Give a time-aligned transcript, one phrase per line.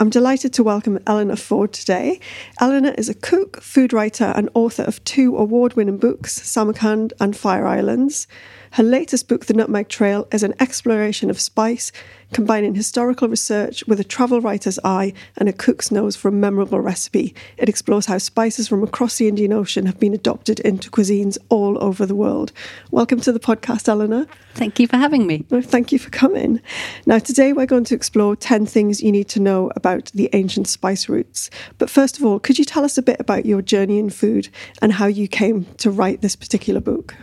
[0.00, 2.20] I'm delighted to welcome Eleanor Ford today.
[2.60, 7.36] Eleanor is a cook, food writer, and author of two award winning books, Samarkand and
[7.36, 8.28] Fire Islands.
[8.72, 11.90] Her latest book, The Nutmeg Trail, is an exploration of spice,
[12.34, 16.80] combining historical research with a travel writer's eye and a cook's nose for a memorable
[16.80, 17.34] recipe.
[17.56, 21.82] It explores how spices from across the Indian Ocean have been adopted into cuisines all
[21.82, 22.52] over the world.
[22.90, 24.26] Welcome to the podcast, Eleanor.
[24.52, 25.44] Thank you for having me.
[25.48, 26.60] thank you for coming.
[27.06, 30.68] Now, today we're going to explore 10 things you need to know about the ancient
[30.68, 31.48] spice routes.
[31.78, 34.50] But first of all, could you tell us a bit about your journey in food
[34.82, 37.14] and how you came to write this particular book?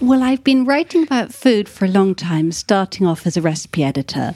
[0.00, 3.84] Well, I've been writing about food for a long time, starting off as a recipe
[3.84, 4.34] editor.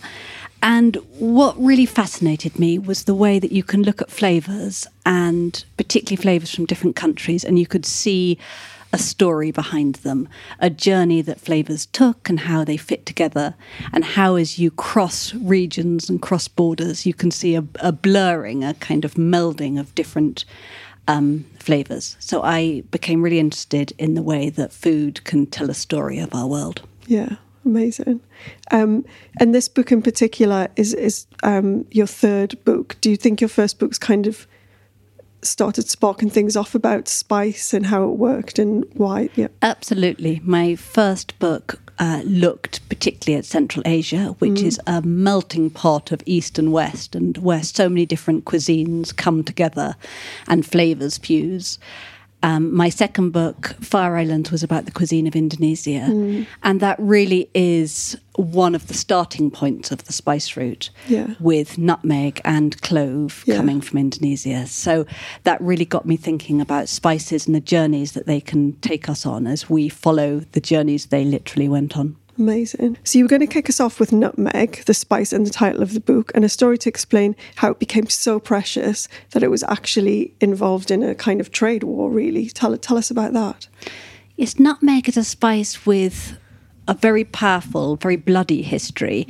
[0.62, 5.64] And what really fascinated me was the way that you can look at flavours, and
[5.78, 8.36] particularly flavours from different countries, and you could see
[8.92, 10.28] a story behind them,
[10.60, 13.54] a journey that flavours took, and how they fit together,
[13.90, 18.62] and how, as you cross regions and cross borders, you can see a, a blurring,
[18.62, 20.44] a kind of melding of different
[21.08, 22.16] um, flavors.
[22.18, 26.34] So I became really interested in the way that food can tell a story of
[26.34, 26.82] our world.
[27.06, 28.20] Yeah, amazing.
[28.70, 29.04] Um,
[29.38, 32.96] and this book in particular is is um, your third book.
[33.00, 34.46] Do you think your first book's kind of
[35.42, 39.28] started sparking things off about spice and how it worked and why?
[39.34, 40.40] Yeah, absolutely.
[40.42, 44.64] My first book uh, looked particularly at Central Asia, which mm.
[44.64, 49.44] is a melting pot of East and West, and where so many different cuisines come
[49.44, 49.96] together
[50.48, 51.78] and flavors fuse.
[52.44, 56.06] Um, my second book, Fire Islands, was about the cuisine of Indonesia.
[56.10, 56.46] Mm.
[56.62, 61.36] And that really is one of the starting points of the spice route yeah.
[61.40, 63.56] with nutmeg and clove yeah.
[63.56, 64.66] coming from Indonesia.
[64.66, 65.06] So
[65.44, 69.24] that really got me thinking about spices and the journeys that they can take us
[69.24, 72.16] on as we follow the journeys they literally went on.
[72.36, 72.98] Amazing.
[73.04, 75.82] So you were going to kick us off with nutmeg, the spice and the title
[75.82, 79.50] of the book, and a story to explain how it became so precious that it
[79.50, 82.48] was actually involved in a kind of trade war, really.
[82.48, 83.68] Tell, tell us about that.
[84.36, 86.36] Yes, nutmeg is a spice with
[86.88, 89.26] a very powerful, very bloody history.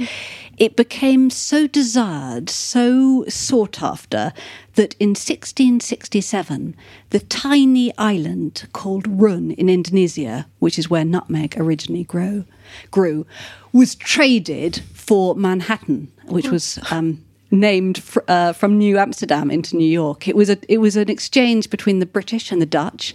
[0.57, 4.33] It became so desired, so sought after,
[4.75, 6.75] that in 1667,
[7.11, 12.45] the tiny island called Run in Indonesia, which is where nutmeg originally grew,
[12.91, 13.27] grew
[13.73, 19.89] was traded for Manhattan, which was um, named fr- uh, from New Amsterdam into New
[19.89, 20.29] York.
[20.29, 23.15] It was a it was an exchange between the British and the Dutch,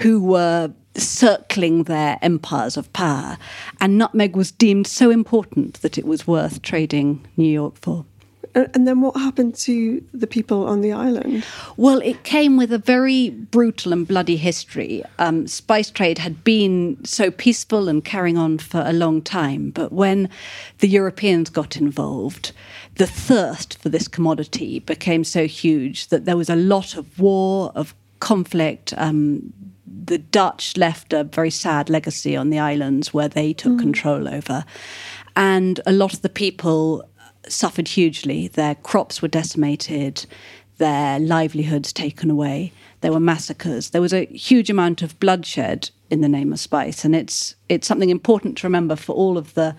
[0.00, 3.38] who were circling their empires of power,
[3.80, 8.04] and nutmeg was deemed so important that it was worth trading New York for.
[8.54, 11.44] And then what happened to the people on the island?
[11.76, 15.04] Well, it came with a very brutal and bloody history.
[15.18, 19.92] Um, spice trade had been so peaceful and carrying on for a long time, but
[19.92, 20.28] when
[20.78, 22.52] the Europeans got involved,
[22.96, 27.72] the thirst for this commodity became so huge that there was a lot of war,
[27.74, 28.92] of conflict.
[28.96, 29.52] Um,
[29.86, 33.80] the Dutch left a very sad legacy on the islands where they took mm.
[33.80, 34.64] control over.
[35.36, 37.08] And a lot of the people
[37.48, 38.48] suffered hugely.
[38.48, 40.26] Their crops were decimated,
[40.78, 42.72] their livelihoods taken away.
[43.00, 43.90] There were massacres.
[43.90, 47.86] There was a huge amount of bloodshed in the name of spice, and it's it's
[47.86, 49.76] something important to remember for all of the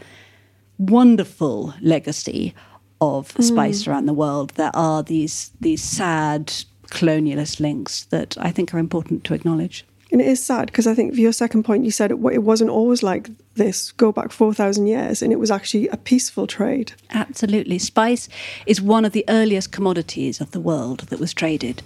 [0.78, 2.54] wonderful legacy
[3.02, 3.44] of mm.
[3.44, 4.52] spice around the world.
[4.52, 6.54] There are these these sad
[6.88, 9.86] colonialist links that I think are important to acknowledge.
[10.12, 12.72] And it is sad because I think for your second point, you said it, wasn't
[12.72, 16.94] always like this, go back 4,000 years, and it was actually a peaceful trade.
[17.12, 17.78] Absolutely.
[17.78, 18.28] Spice
[18.66, 21.84] is one of the earliest commodities of the world that was traded.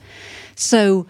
[0.56, 1.06] So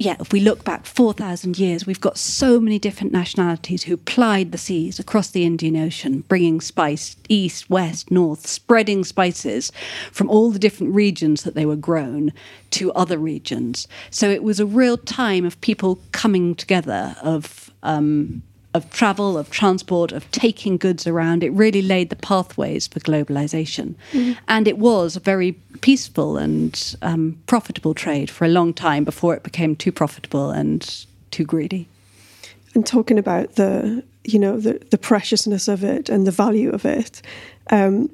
[0.00, 4.52] yeah, if we look back 4,000 years, we've got so many different nationalities who plied
[4.52, 9.72] the seas across the Indian Ocean, bringing spice east, west, north, spreading spices
[10.12, 12.32] from all the different regions that they were grown
[12.70, 13.88] to other regions.
[14.08, 18.42] So it was a real time of people coming together, of um,
[18.74, 21.42] of travel, of transport, of taking goods around.
[21.42, 23.94] It really laid the pathways for globalization.
[24.12, 24.36] Mm.
[24.46, 29.34] And it was a very peaceful and um, profitable trade for a long time before
[29.34, 31.88] it became too profitable and too greedy.
[32.74, 36.84] And talking about the, you know, the, the preciousness of it and the value of
[36.84, 37.22] it,
[37.70, 38.10] um,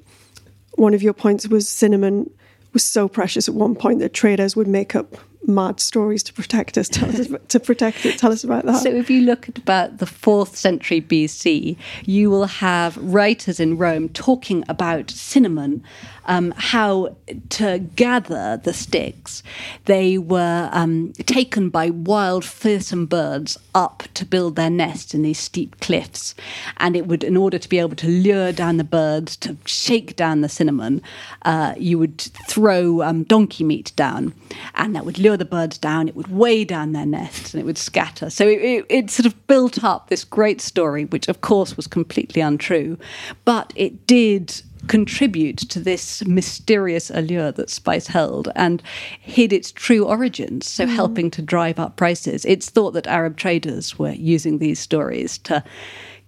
[0.77, 2.31] one of your points was cinnamon
[2.73, 6.79] was so precious at one point that traders would make up mad stories to protect
[6.79, 6.89] us.
[6.89, 8.19] Tell us to protect it.
[8.19, 8.83] Tell us about that.
[8.83, 13.77] So, if you look at about the fourth century BC, you will have writers in
[13.77, 15.83] Rome talking about cinnamon,
[16.27, 17.17] um, how
[17.51, 19.43] to gather the sticks.
[19.85, 25.39] They were um, taken by wild, fearsome birds up to build their nests in these
[25.39, 26.35] steep cliffs,
[26.79, 30.17] and it would, in order to be able to lure down the birds to shake
[30.17, 31.03] down the cinnamon,
[31.43, 34.35] uh, you would throw um, donkey meat down,
[34.75, 37.65] and that would lure the birds down, it would weigh down their nests and it
[37.65, 38.31] would scatter.
[38.31, 41.87] So it, it, it, sort of built up this great story, which of course was
[41.87, 42.99] completely untrue,
[43.45, 48.83] but it did contribute to this mysterious allure that spice held and
[49.21, 50.95] hid its true origins, so mm.
[50.95, 52.45] helping to drive up prices.
[52.45, 55.65] It's thought that Arab traders were using these stories to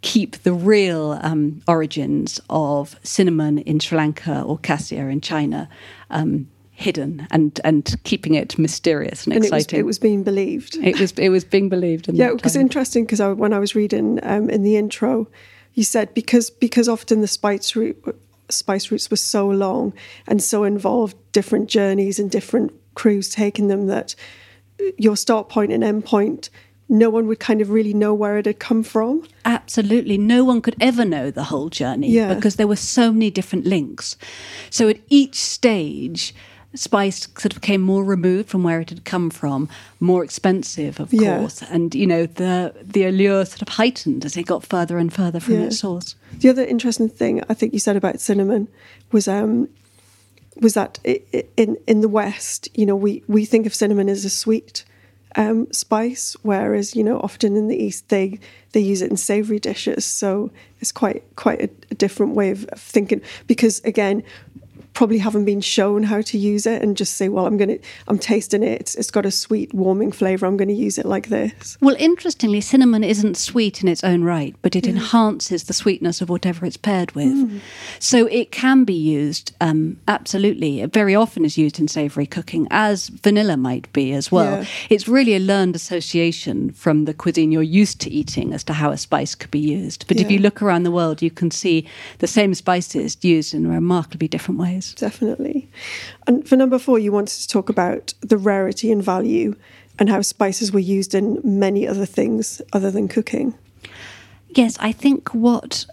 [0.02, 5.68] keep the real um, origins of cinnamon in Sri Lanka or cassia in China
[6.10, 9.80] um, hidden and and keeping it mysterious and, and exciting.
[9.80, 10.76] It was, it was, being believed.
[10.76, 12.08] It was it was being believed.
[12.12, 15.26] yeah, it was interesting because when I was reading um, in the intro,
[15.74, 17.98] you said because because often the spice route
[18.48, 19.92] spice routes were so long
[20.26, 24.14] and so involved different journeys and different crews taking them that
[24.98, 26.50] your start point and end point
[26.88, 29.26] no one would kind of really know where it had come from.
[29.44, 30.16] Absolutely.
[30.16, 32.32] No one could ever know the whole journey yeah.
[32.32, 34.16] because there were so many different links.
[34.70, 36.34] So at each stage,
[36.76, 39.68] spice sort of became more removed from where it had come from,
[40.00, 41.38] more expensive, of yeah.
[41.38, 45.12] course, and you know the the allure sort of heightened as it got further and
[45.12, 45.66] further from yeah.
[45.66, 46.14] its source.
[46.38, 48.68] The other interesting thing I think you said about cinnamon
[49.12, 49.68] was um,
[50.60, 54.30] was that in in the West, you know, we we think of cinnamon as a
[54.30, 54.84] sweet
[55.36, 58.40] um, spice, whereas you know often in the East they
[58.72, 60.04] they use it in savoury dishes.
[60.04, 64.22] So it's quite quite a, a different way of thinking because again
[64.96, 67.78] probably haven't been shown how to use it and just say, well, I'm going to,
[68.08, 68.80] I'm tasting it.
[68.80, 70.46] It's, it's got a sweet, warming flavour.
[70.46, 71.76] I'm going to use it like this.
[71.82, 76.30] Well, interestingly, cinnamon isn't sweet in its own right, but it enhances the sweetness of
[76.30, 77.34] whatever it's paired with.
[77.34, 77.60] Mm.
[77.98, 80.80] So it can be used, um, absolutely.
[80.80, 84.62] It very often is used in savoury cooking, as vanilla might be as well.
[84.62, 84.68] Yeah.
[84.88, 88.92] It's really a learned association from the cuisine you're used to eating as to how
[88.92, 90.08] a spice could be used.
[90.08, 90.24] But yeah.
[90.24, 91.86] if you look around the world, you can see
[92.20, 95.68] the same spices used in remarkably different ways definitely.
[96.26, 99.56] And for number four, you wanted to talk about the rarity and value
[99.98, 103.54] and how spices were used in many other things other than cooking.
[104.48, 105.86] Yes, I think what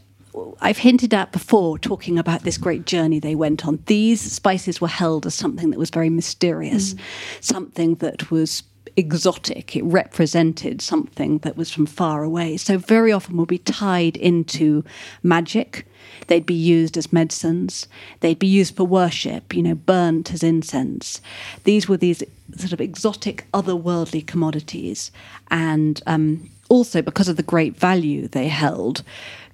[0.62, 4.88] I've hinted at before, talking about this great journey they went on, these spices were
[4.88, 7.00] held as something that was very mysterious, mm.
[7.42, 8.64] something that was
[8.96, 9.76] exotic.
[9.76, 12.58] It represented something that was from far away.
[12.58, 14.84] So very often will be tied into
[15.22, 15.88] magic.
[16.28, 17.88] They'd be used as medicines.
[18.20, 21.22] They'd be used for worship, you know, burnt as incense.
[21.64, 22.24] These were these
[22.56, 25.12] sort of exotic, otherworldly commodities.
[25.50, 29.04] And um, also, because of the great value they held,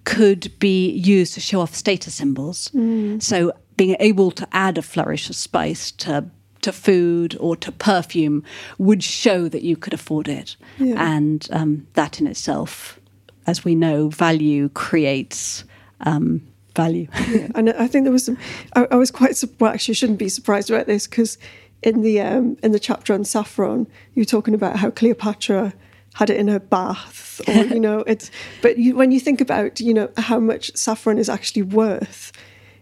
[0.05, 2.69] could be used to show off status symbols.
[2.73, 3.21] Mm.
[3.21, 6.25] So being able to add a flourish of spice to
[6.61, 8.43] to food or to perfume
[8.77, 10.55] would show that you could afford it.
[10.77, 10.95] Yeah.
[10.97, 12.99] And um, that in itself,
[13.47, 15.63] as we know, value creates
[16.01, 16.41] um,
[16.75, 17.07] value.
[17.29, 17.47] yeah.
[17.55, 18.37] And I think there was some,
[18.75, 21.37] I, I was quite, well, actually, shouldn't be surprised about this because
[21.81, 25.73] in the, um, in the chapter on saffron, you're talking about how Cleopatra
[26.15, 29.79] had it in her bath or you know it's but you, when you think about
[29.79, 32.31] you know how much saffron is actually worth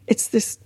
[0.07, 0.57] it's this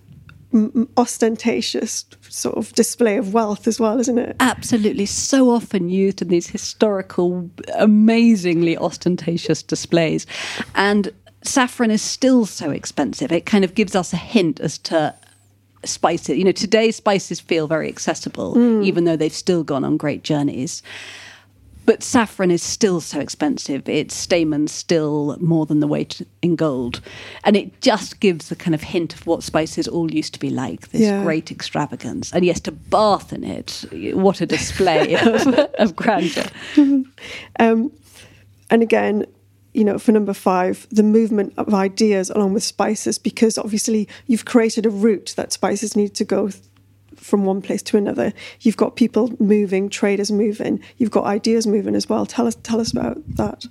[0.98, 4.36] ostentatious sort of display of wealth as well, isn't it?
[4.40, 5.06] Absolutely.
[5.06, 10.26] So often used in these historical, amazingly ostentatious displays.
[10.76, 11.12] And
[11.44, 13.32] saffron is still so expensive.
[13.32, 15.16] It kind of gives us a hint as to
[15.84, 16.38] spices.
[16.38, 18.86] You know, today spices feel very accessible, mm.
[18.86, 20.84] even though they've still gone on great journeys.
[21.86, 23.88] But saffron is still so expensive.
[23.90, 27.02] Its stamens still more than the weight in gold.
[27.44, 30.50] And it just gives a kind of hint of what spices all used to be
[30.50, 31.24] like this yeah.
[31.24, 32.32] great extravagance.
[32.34, 33.86] And yes, to bath in it,
[34.16, 36.46] what a display of, of, grandeur.
[37.60, 37.92] Um,
[38.70, 39.26] and again,
[39.74, 44.46] you know, for number five, the movement of ideas along with spices, because obviously you've
[44.46, 46.50] created a route that spices need to go
[47.22, 48.34] from one place to another.
[48.62, 50.82] You've got people moving, traders moving.
[50.98, 52.26] You've got ideas moving as well.
[52.26, 53.66] Tell us, tell us about that.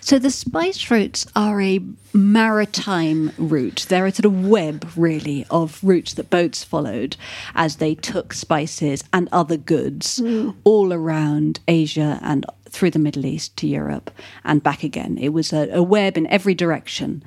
[0.00, 1.80] So the spice routes are a
[2.14, 3.86] maritime route.
[3.88, 7.16] They're a sort of web, really, of routes that boats followed
[7.54, 10.54] as they took spices and other goods mm.
[10.64, 14.10] all around Asia and through the Middle East to Europe
[14.44, 15.18] and back again.
[15.18, 17.22] It was a, a web in every direction.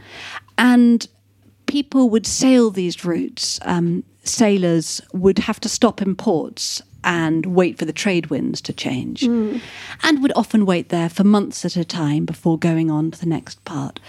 [0.57, 1.07] And
[1.67, 3.59] people would sail these routes.
[3.63, 8.73] Um, sailors would have to stop in ports and wait for the trade winds to
[8.73, 9.61] change, mm.
[10.01, 13.27] and would often wait there for months at a time before going on to the
[13.27, 13.99] next part.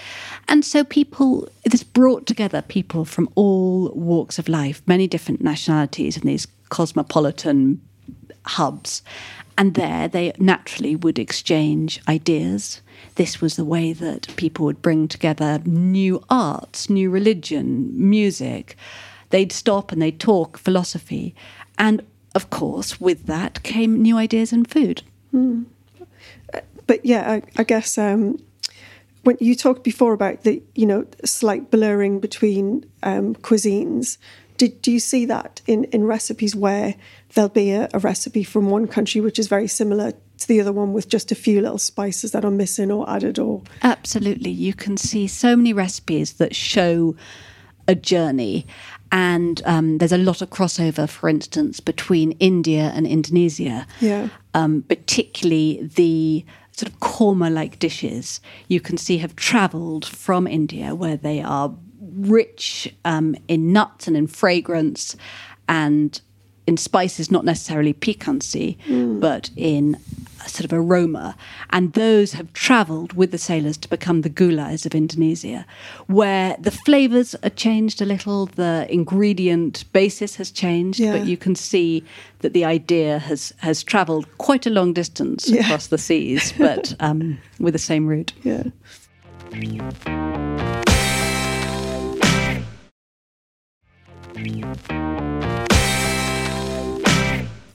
[0.49, 6.17] And so, people, this brought together people from all walks of life, many different nationalities
[6.17, 7.83] in these cosmopolitan
[8.47, 9.03] hubs.
[9.59, 12.83] And there they naturally would exchange ideas.
[13.15, 18.77] This was the way that people would bring together new arts, new religion, music
[19.31, 21.35] they'd stop and they'd talk philosophy.
[21.79, 22.03] And
[22.35, 25.03] of course, with that came new ideas in food.
[25.35, 25.67] Mm.
[26.87, 28.39] But yeah, I, I guess um,
[29.25, 34.19] when you talked before about the you know slight blurring between um, cuisines,
[34.57, 36.95] did do you see that in in recipes where
[37.35, 40.73] there'll be a, a, recipe from one country which is very similar to the other
[40.73, 44.73] one with just a few little spices that are missing or added or absolutely you
[44.73, 47.17] can see so many recipes that show
[47.89, 48.67] a journey
[49.13, 53.87] and um, there's a lot of crossover, for instance, between India and Indonesia.
[54.01, 54.29] Yeah.
[54.55, 61.17] Um, particularly the sort of korma-like dishes you can see have travelled from India, where
[61.17, 65.17] they are rich um, in nuts and in fragrance,
[65.69, 66.21] and
[66.67, 69.21] in spices, not necessarily piquancy, mm.
[69.21, 69.97] but in
[70.49, 71.37] sort of aroma.
[71.71, 75.67] And those have travelled with the sailors to become the gulays of Indonesia,
[76.07, 81.13] where the flavours are changed a little, the ingredient basis has changed, yeah.
[81.13, 82.05] but you can see
[82.41, 85.61] that the idea has, has travelled quite a long distance yeah.
[85.61, 88.33] across the seas, but um, with the same route.
[88.43, 88.65] Yeah.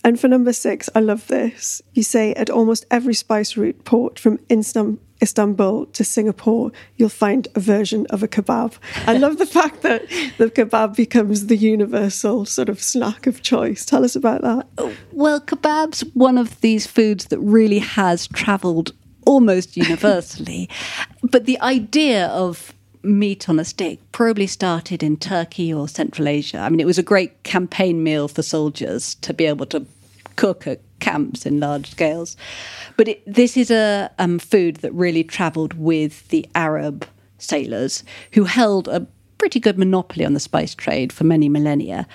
[0.03, 1.81] And for number six, I love this.
[1.93, 7.59] You say at almost every spice route port from Istanbul to Singapore, you'll find a
[7.59, 8.73] version of a kebab.
[9.05, 10.07] I love the fact that
[10.39, 13.85] the kebab becomes the universal sort of snack of choice.
[13.85, 14.67] Tell us about that.
[15.11, 18.93] Well, kebab's one of these foods that really has travelled
[19.27, 20.67] almost universally.
[21.21, 26.59] but the idea of meat on a stick probably started in Turkey or Central Asia.
[26.59, 29.85] I mean, it was a great campaign meal for soldiers to be able to
[30.35, 32.37] cook at camps in large scales.
[32.97, 37.05] But it, this is a um, food that really travelled with the Arab
[37.37, 38.03] sailors
[38.33, 39.07] who held a
[39.41, 42.05] pretty good monopoly on the spice trade for many millennia.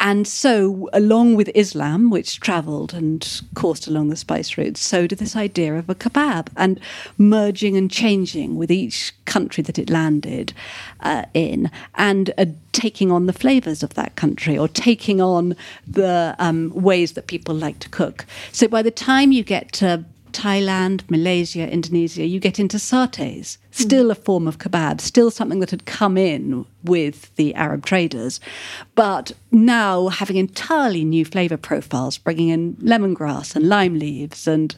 [0.00, 5.18] And so, along with Islam, which travelled and coursed along the spice routes, so did
[5.18, 6.80] this idea of a kebab and
[7.18, 10.54] merging and changing with each country that it landed
[11.00, 15.54] uh, in and uh, taking on the flavours of that country or taking on
[15.86, 18.24] the um, ways that people like to cook.
[18.50, 24.10] So, by the time you get to Thailand, Malaysia, Indonesia, you get into satays, still
[24.10, 28.40] a form of kebab, still something that had come in with the Arab traders,
[28.94, 34.74] but now having entirely new flavour profiles, bringing in lemongrass and lime leaves and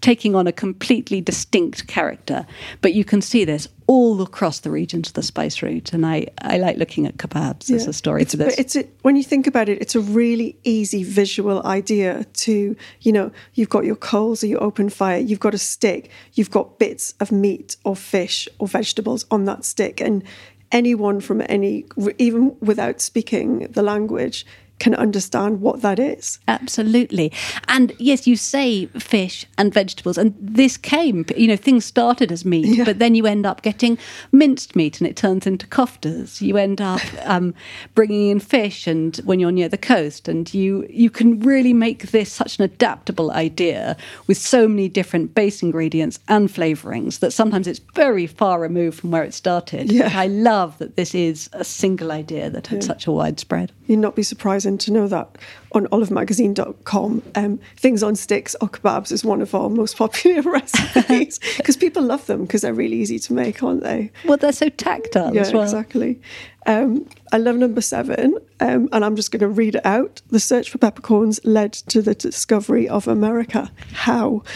[0.00, 2.46] taking on a completely distinct character.
[2.80, 6.26] But you can see this all across the regions of the spice route, and I,
[6.42, 8.54] I like looking at kebabs as a story it's, for this.
[8.54, 12.76] But it's a, when you think about it, it's a really easy visual idea to,
[13.00, 16.50] you know, you've got your coals or your open fire, you've got a stick, you've
[16.50, 20.22] got bits of meat or fish or vegetables on that stick, and
[20.70, 21.86] anyone from any,
[22.18, 24.44] even without speaking the language,
[24.78, 26.38] can understand what that is.
[26.46, 27.32] Absolutely.
[27.66, 32.44] And yes, you say fish and vegetables, and this came, you know, things started as
[32.44, 32.84] meat, Yeah.
[32.84, 33.98] but then you end up getting
[34.32, 36.40] minced meat and it turns into koftas.
[36.40, 37.54] You end up um,
[37.94, 42.10] bringing in fish, and when you're near the coast, and you, you can really make
[42.10, 47.66] this such an adaptable idea with so many different base ingredients and flavourings that sometimes
[47.66, 49.90] it's very far removed from where it started.
[49.90, 50.10] Yeah.
[50.14, 53.72] I love that this is a single idea that had such a widespread.
[53.86, 54.22] You'd not be
[54.68, 55.38] surprising to know that
[55.72, 61.38] on olivemagazine.com, um, things on sticks or kebabs is one of our most popular recipes
[61.56, 64.10] because people love them because they're really easy to make, aren't they?
[64.24, 65.62] Well, they're so tactile Yeah, as well.
[65.62, 66.20] exactly.
[66.66, 70.20] Um, I love number seven, um, and I'm just going to read it out.
[70.28, 73.70] The search for peppercorns led to the discovery of America.
[73.92, 74.42] How?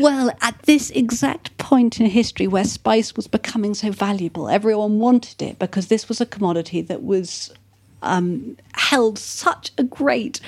[0.00, 5.42] Well, at this exact point in history where spice was becoming so valuable, everyone wanted
[5.42, 7.52] it because this was a commodity that was
[8.02, 10.40] um, held such a great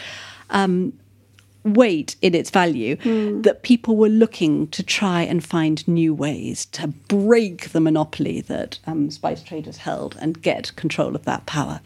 [0.50, 0.92] um,
[1.64, 2.96] weight in its value
[3.42, 8.78] that people were looking to try and find new ways to break the monopoly that
[8.86, 11.80] um, spice traders held and get control of that power.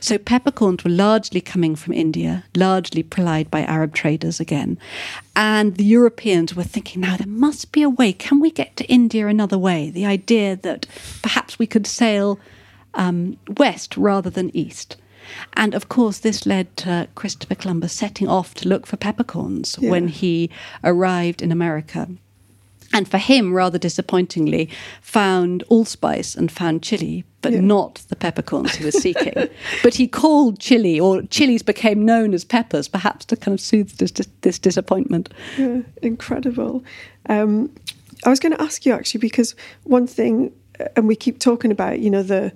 [0.00, 4.78] So peppercorns were largely coming from India, largely supplied by Arab traders again.
[5.36, 8.12] And the Europeans were thinking, now there must be a way.
[8.12, 9.90] Can we get to India another way?
[9.90, 10.86] The idea that
[11.22, 12.40] perhaps we could sail
[12.94, 14.96] um, west rather than east.
[15.54, 19.90] And of course, this led to Christopher Columbus setting off to look for peppercorns Yeah.
[19.90, 20.50] when he
[20.82, 22.08] arrived in America.
[22.92, 24.68] And for him, rather disappointingly,
[25.00, 27.60] found allspice and found chili, but Yeah.
[27.60, 29.32] not the peppercorns he was seeking.
[29.82, 33.96] but he called chili, or chilies became known as peppers, perhaps to kind of soothe
[33.96, 35.30] this, this disappointment.
[35.58, 36.84] Yeah, incredible.
[37.28, 37.70] Um,
[38.24, 41.72] I was going to ask you actually because one thing, uh, and we keep talking
[41.72, 42.52] about, you know, the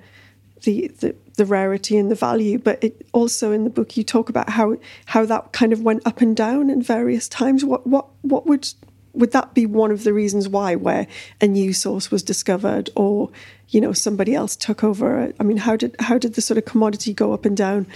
[0.62, 4.28] the the, the rarity and the value, but it also in the book you talk
[4.28, 7.64] about how how that kind of went up and down in various times.
[7.64, 8.68] What what what would
[9.14, 11.06] would that be one of the reasons why where
[11.40, 13.30] a new source was discovered or
[13.70, 16.64] you know somebody else took over i mean how did how did the sort of
[16.66, 17.86] commodity go up and down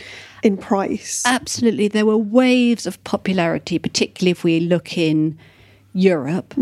[0.43, 1.89] in price Absolutely.
[1.89, 5.39] There were waves of popularity, particularly if we look in
[5.93, 6.55] Europe.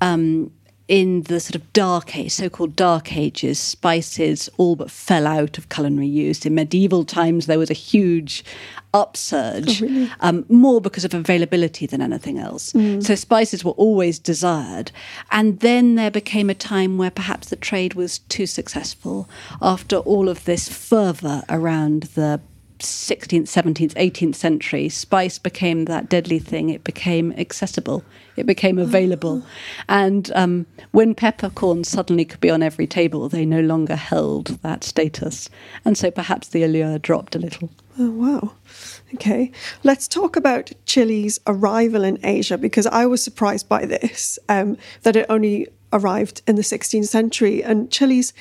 [0.00, 0.52] Um,
[0.86, 5.68] in the sort of dark age, so-called dark ages, spices all but fell out of
[5.70, 6.44] culinary use.
[6.44, 8.44] In medieval times, there was a huge
[8.92, 9.82] upsurge,
[10.20, 12.72] um, more because of availability than anything else.
[13.00, 14.92] So spices were always desired,
[15.30, 19.28] and then there became a time where perhaps the trade was too successful
[19.62, 22.40] after all of this fervour around the
[22.78, 26.70] 16th, 17th, 18th century, spice became that deadly thing.
[26.70, 28.04] It became accessible.
[28.36, 29.44] It became available.
[29.88, 34.82] And um, when peppercorns suddenly could be on every table, they no longer held that
[34.82, 35.48] status.
[35.84, 37.70] And so perhaps the allure dropped a little.
[37.98, 38.52] Oh, wow.
[39.14, 39.52] Okay.
[39.84, 45.16] Let's talk about chili's arrival in Asia because I was surprised by this, um, that
[45.16, 47.62] it only arrived in the 16th century.
[47.62, 48.32] And chili's,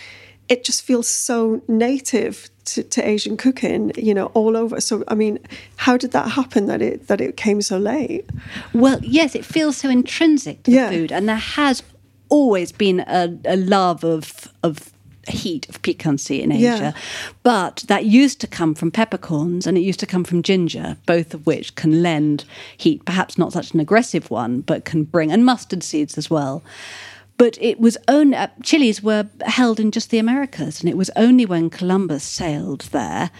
[0.49, 4.79] it just feels so native to, to Asian cooking, you know, all over.
[4.81, 5.39] So, I mean,
[5.77, 8.29] how did that happen that it that it came so late?
[8.73, 10.89] Well, yes, it feels so intrinsic to Yeah.
[10.89, 11.83] food, and there has
[12.29, 14.91] always been a, a love of of
[15.29, 16.75] heat of piquancy in Yeah.
[16.75, 16.93] Asia,
[17.43, 21.33] but that used to come from peppercorns and it used to come from ginger, both
[21.33, 22.43] of which can lend
[22.75, 23.05] heat.
[23.05, 26.61] Perhaps not such an aggressive one, but can bring and mustard seeds as well.
[27.37, 31.09] But it was only uh, chilies were held in just the Americas, and it was
[31.15, 33.31] only when Columbus sailed there,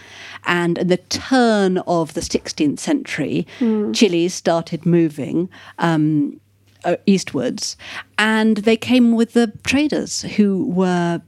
[0.46, 3.48] and at the turn of the 16th century,
[3.94, 5.50] chilies started moving.
[5.78, 6.40] Um,
[6.86, 7.78] uh, eastwards,
[8.18, 11.22] and they came with the traders who were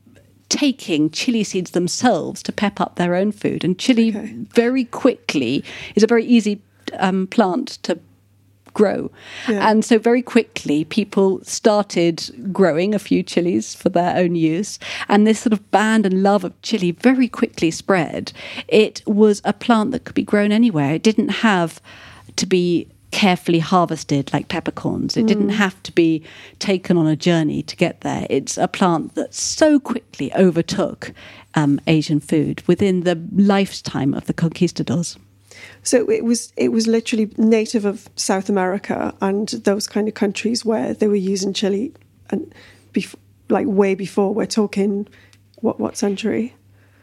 [0.50, 3.64] taking chili seeds themselves to pep up their own food.
[3.64, 5.64] And chili very quickly
[5.96, 6.62] is a very easy
[7.00, 8.00] um, plant to
[8.76, 9.10] grow.
[9.50, 9.68] Yeah.
[9.68, 14.78] And so very quickly people started growing a few chilies for their own use.
[15.10, 18.32] And this sort of band and love of chili very quickly spread.
[18.68, 20.94] It was a plant that could be grown anywhere.
[20.94, 21.82] It didn't have
[22.36, 25.16] to be carefully harvested like peppercorns.
[25.16, 26.22] It didn't have to be
[26.60, 28.28] taken on a journey to get there.
[28.30, 31.14] It's a plant that so quickly overtook
[31.54, 35.18] um, Asian food within the lifetime of the conquistadors.
[35.84, 40.66] So it was it was literally native of South America and those kind of countries
[40.66, 41.94] where they were using chili,
[42.30, 42.54] and
[42.94, 43.16] bef-
[43.50, 44.34] like way before.
[44.34, 45.08] We're talking
[45.58, 46.56] what what century?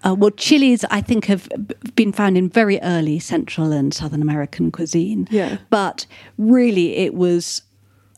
[0.05, 1.49] Uh, well, chilies, I think, have
[1.95, 5.29] been found in very early Central and Southern American cuisine.
[5.31, 5.59] Yeah.
[5.71, 7.63] But really, it was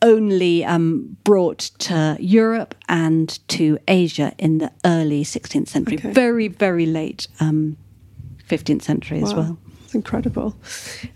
[0.01, 5.97] only um, brought to Europe and to Asia in the early 16th century.
[5.97, 6.11] Okay.
[6.11, 7.77] Very, very late um,
[8.47, 9.57] 15th century as well.
[9.95, 10.55] Incredible.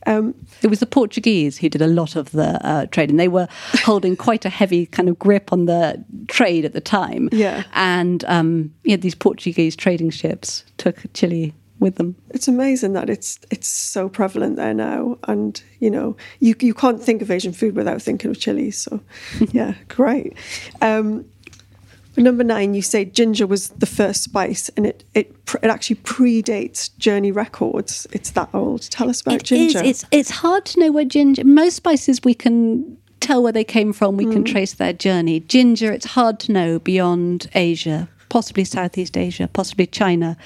[0.08, 3.28] Um, It was the Portuguese who did a lot of the uh, trade, and they
[3.28, 3.48] were
[3.84, 7.30] holding quite a heavy kind of grip on the trade at the time.
[7.32, 7.64] Yeah.
[7.74, 12.16] And um, yeah, these Portuguese trading ships took chili with them.
[12.32, 17.02] it's amazing that it's it's so prevalent there now, and you know you you can't
[17.02, 18.78] think of Asian food without thinking of chilies.
[18.78, 19.00] So,
[19.52, 20.36] yeah, great.
[20.82, 21.26] Um,
[22.24, 26.96] number nine, you say ginger was the first spice, and it it it actually predates
[26.98, 28.08] Journey Records.
[28.12, 28.84] It's that old.
[28.90, 29.74] Tell us about It is.
[29.74, 29.82] ginger.
[29.84, 31.44] It's it's hard to know where ginger.
[31.44, 34.16] Most spices we can tell where they came from.
[34.18, 34.32] We Mm.
[34.34, 35.42] can trace their journey.
[35.42, 40.38] Ginger, it's hard to know beyond Asia, possibly Southeast Asia, possibly China,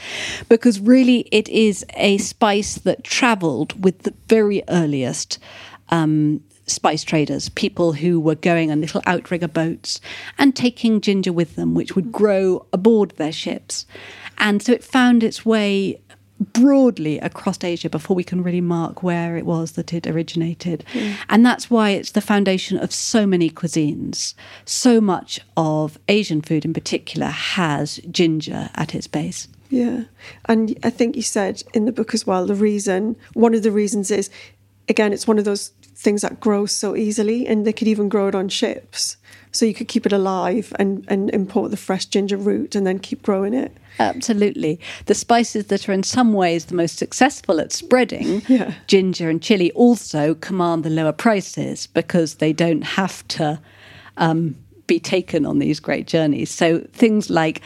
[0.49, 5.37] because really it is a spice that travelled with the very earliest.
[5.89, 9.99] Um, Spice traders, people who were going on little outrigger boats
[10.37, 13.85] and taking ginger with them, which would grow aboard their ships.
[14.37, 15.99] And so it found its way
[16.39, 20.83] broadly across Asia before we can really mark where it was that it originated.
[20.93, 21.15] Mm.
[21.29, 24.33] And that's why it's the foundation of so many cuisines.
[24.65, 29.47] So much of Asian food in particular has ginger at its base.
[29.69, 30.03] Yeah.
[30.45, 33.71] And I think you said in the book as well, the reason, one of the
[33.71, 34.29] reasons is,
[34.89, 38.27] again, it's one of those things that grow so easily, and they could even grow
[38.27, 39.17] it on ships.
[39.51, 42.97] So you could keep it alive and, and import the fresh ginger root and then
[42.97, 43.71] keep growing it.
[43.99, 44.79] Absolutely.
[45.05, 48.73] The spices that are in some ways the most successful at spreading, Yeah.
[48.87, 53.59] ginger and chili, also command the lower prices because they don't have to
[54.17, 54.55] um,
[54.87, 56.49] be taken on these great journeys.
[56.49, 57.61] So things like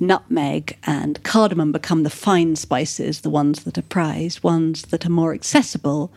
[0.00, 5.10] nutmeg and cardamom become the fine spices, the ones that are prized, ones that are
[5.10, 6.10] more accessible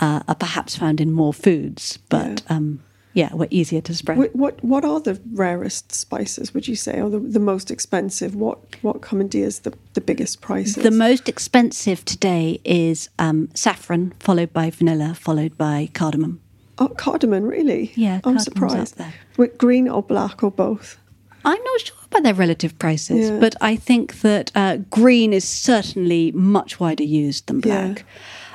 [0.00, 2.80] uh, are perhaps found in more foods, but um,
[3.12, 4.18] yeah, were easier to spread.
[4.18, 8.34] What, what what are the rarest spices, would you say, or the, the most expensive?
[8.34, 10.82] What what commandeers the, the biggest prices?
[10.82, 16.40] The most expensive today is um, saffron, followed by vanilla, followed by cardamom.
[16.78, 17.92] oh, cardamom, really?
[17.94, 19.00] Yeah, I'm surprised.
[19.36, 20.96] With green or black or both?
[21.44, 23.38] I'm not sure about their relative prices, Yeah.
[23.40, 27.94] but I think that uh, green is certainly much wider used than Yeah.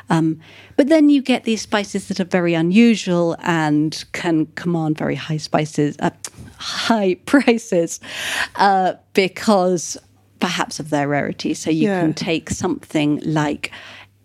[0.09, 0.39] Um,
[0.77, 5.37] but then you get these spices that are very unusual and can command very high
[5.37, 6.11] spices, uh,
[6.57, 7.99] high prices,
[8.55, 9.97] uh, because
[10.39, 11.53] perhaps of their rarity.
[11.53, 12.01] So you Yeah.
[12.01, 13.71] can take something like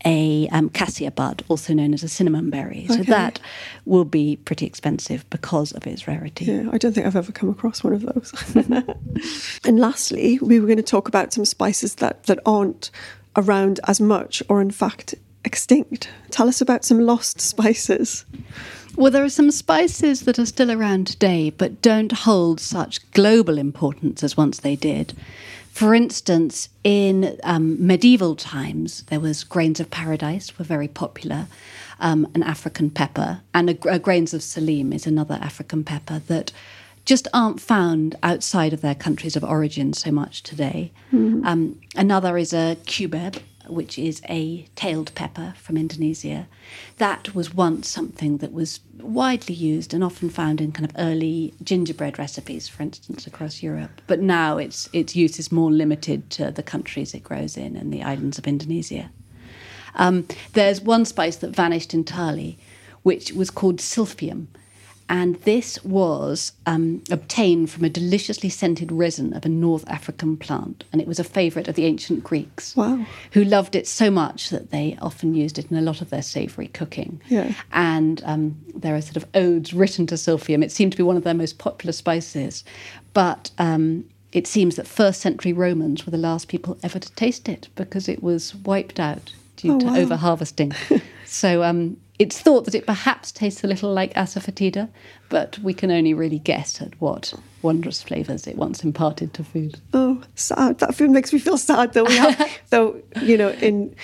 [0.07, 2.87] a um, cassia bud, also known as a cinnamon berry.
[2.89, 3.05] So Okay.
[3.11, 3.39] that
[3.85, 6.47] will be pretty expensive because of its rarity.
[6.47, 8.33] Yeah, I don't think I've ever come across one of those.
[9.65, 12.91] and lastly, we were going to talk about some spices that, that aren't
[13.37, 16.09] around as much or, in fact, extinct.
[16.31, 18.25] Tell us about some lost spices.
[18.97, 23.57] Well, there are some spices that are still around today, but don't hold such global
[23.57, 25.15] importance as once they did.
[25.73, 31.47] For instance, in um, medieval times, there was grains of paradise were very popular,
[32.01, 36.21] um, an African pepper, and a, gr- uh, grains of selim is another African pepper
[36.27, 36.53] that
[37.07, 40.93] just aren't found outside of their countries of origin so much today.
[41.47, 46.49] Um, another is a cubeb, which is a tailed pepper from Indonesia.
[46.99, 51.55] That was once something that was widely used and often found in kind of early
[51.63, 54.03] gingerbread recipes, for instance, across Europe.
[54.07, 57.93] But now its its use is more limited to the countries it grows in and
[57.93, 59.11] the islands of Indonesia.
[59.95, 62.59] Um, there's one spice that vanished entirely,
[63.03, 64.47] which was called silphium.
[65.11, 70.85] And this was um, obtained from a deliciously scented resin of a North African plant.
[70.93, 73.05] And it was a favourite of the ancient Greeks, Wow.
[73.33, 76.23] who loved it so much that they often used it in a lot of their
[76.23, 77.21] savoury cooking.
[77.29, 77.53] Yeah.
[77.73, 80.63] And um, there are sort of odes written to silphium.
[80.63, 82.63] It seemed to be one of their most popular spices.
[83.13, 87.49] But um, it seems that first century Romans were the last people ever to taste
[87.49, 89.97] it because it was wiped out due Oh, to wow.
[89.97, 90.73] over harvesting.
[91.27, 94.91] so um, it's thought that it perhaps tastes a little like asafoetida,
[95.31, 99.81] but we can only really guess at what wondrous flavours it once imparted to food.
[99.95, 100.81] Oh, sad.
[100.81, 101.95] That food makes me feel sad.
[101.95, 103.97] Though we have, though you know, in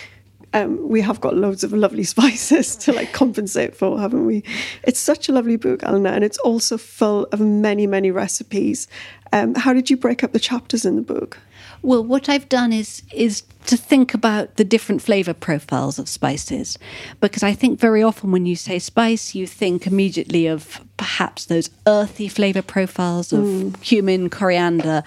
[0.54, 4.42] um, we have got loads of lovely spices to like compensate for, haven't we?
[4.84, 8.88] It's such a lovely book, Eleanor, and it's also full of many, many recipes.
[9.34, 11.38] Um, how did you break up the chapters in the book?
[11.82, 16.78] Well, what I've done is is to think about the different flavor profiles of spices,
[17.20, 21.68] because I think very often when you say spice, you think immediately of perhaps those
[21.86, 25.02] earthy flavor profiles of cumin, coriander,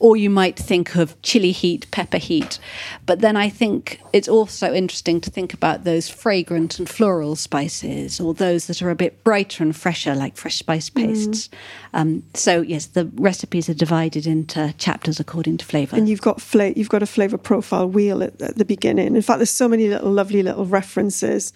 [0.00, 2.58] or you might think of chili heat, pepper heat.
[3.04, 8.20] But then I think it's also interesting to think about those fragrant and floral spices,
[8.20, 11.50] or those that are a bit brighter and fresher, like fresh spice pastes.
[11.92, 15.96] Um, so yes, the recipes are divided into chapters according to flavor.
[15.96, 19.16] And you've got fla- you've got a flavor profile wheel at, at the beginning.
[19.16, 21.52] In fact, there's so many little lovely little references.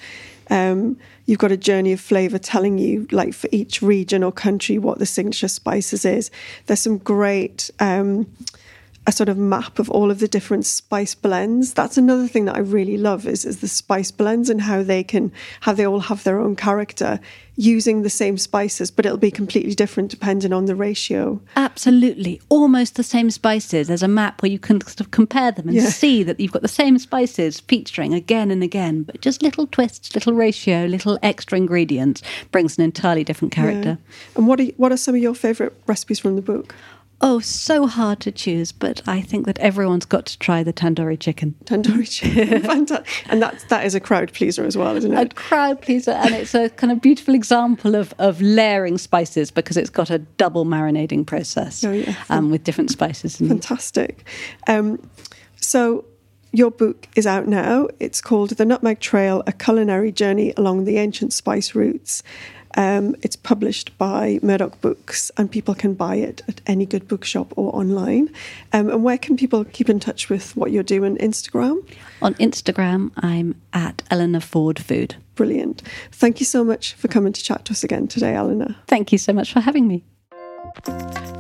[0.50, 4.78] Um, you've got a journey of flavor telling you, like for each region or country,
[4.78, 6.30] what the signature spices is.
[6.66, 7.70] There's some great.
[7.80, 8.26] Um,
[9.08, 11.72] a sort of map of all of the different spice blends.
[11.72, 15.02] That's another thing that I really love is, is the spice blends and how they
[15.02, 17.18] can how they all have their own character
[17.56, 21.40] using the same spices, but it'll be completely different depending on the ratio.
[21.56, 23.88] Absolutely, almost the same spices.
[23.88, 25.88] There's a map where you can sort of compare them and Yeah.
[25.88, 30.14] see that you've got the same spices featuring again and again, but just little twists,
[30.14, 33.96] little ratio, little extra ingredients brings an entirely different character.
[34.36, 36.74] And what are what are some of your favourite recipes from the book?
[37.20, 41.18] Oh, so hard to choose, but I think that everyone's got to try the tandoori
[41.18, 41.56] chicken.
[41.64, 45.32] Tandoori chicken, fantastic, and that that is a crowd pleaser as well, isn't it?
[45.32, 49.76] A crowd pleaser, and it's a kind of beautiful example of, of layering spices because
[49.76, 52.14] it's got a double marinating process Oh, yeah.
[52.30, 53.38] um, with different spices.
[53.38, 54.24] Fantastic.
[54.68, 55.00] Um,
[55.60, 56.04] so
[56.52, 57.88] your book is out now.
[57.98, 62.22] It's called The Nutmeg Trail: A Culinary Journey Along the Ancient Spice Routes.
[62.76, 67.52] Um, it's published by Murdoch Books, and people can buy it at any good bookshop
[67.56, 68.32] or online.
[68.72, 71.16] Um, and where can people keep in touch with what you're doing?
[71.16, 71.88] Instagram.
[72.22, 75.16] On Instagram, I'm at Eleanor Ford Food.
[75.34, 75.82] Brilliant.
[76.12, 78.76] Thank you so much for coming to chat to us again today, Eleanor.
[78.86, 80.04] Thank you so much for having me.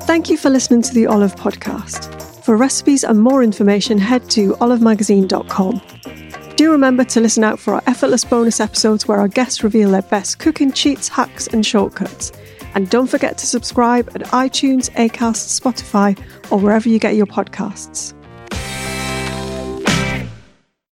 [0.02, 2.44] Thank you for listening to the Olive Podcast.
[2.44, 6.27] For recipes and more information, head to olivemagazine.com.
[6.58, 10.02] Do remember to listen out for our effortless bonus episodes where our guests reveal their
[10.02, 12.32] best cooking cheats, hacks, and shortcuts.
[12.74, 18.12] And don't forget to subscribe at iTunes, Acast, Spotify, or wherever you get your podcasts.